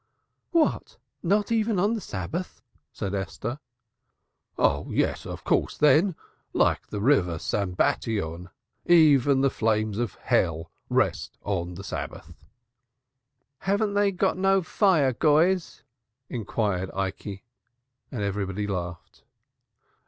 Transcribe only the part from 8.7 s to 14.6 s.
even the flames of Hell rest on Shabbos." "Haven't they got